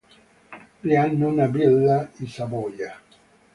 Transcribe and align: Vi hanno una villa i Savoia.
Vi 0.83 0.95
hanno 0.95 1.27
una 1.27 1.45
villa 1.45 2.09
i 2.17 2.27
Savoia. 2.27 2.99